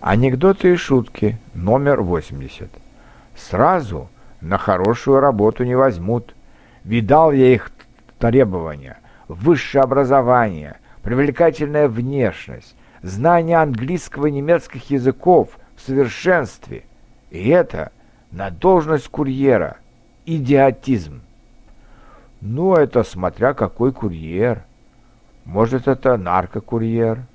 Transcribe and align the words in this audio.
Анекдоты 0.00 0.72
и 0.72 0.76
шутки 0.76 1.38
номер 1.52 2.00
80. 2.00 2.70
Сразу 3.36 4.08
на 4.40 4.56
хорошую 4.56 5.20
работу 5.20 5.64
не 5.64 5.74
возьмут. 5.74 6.34
Видал 6.84 7.32
я 7.32 7.52
их 7.52 7.70
требования. 8.18 8.96
Высшее 9.28 9.82
образование, 9.82 10.78
привлекательная 11.02 11.86
внешность, 11.86 12.74
знание 13.02 13.58
английского 13.58 14.28
и 14.28 14.32
немецких 14.32 14.88
языков 14.88 15.58
в 15.76 15.82
совершенстве. 15.82 16.84
И 17.28 17.50
это 17.50 17.92
на 18.30 18.48
должность 18.48 19.08
курьера. 19.08 19.76
Идиотизм. 20.24 21.20
Ну, 22.40 22.74
это 22.74 23.02
смотря 23.02 23.52
какой 23.52 23.92
курьер. 23.92 24.64
Может, 25.44 25.88
это 25.88 26.16
наркокурьер, 26.16 27.26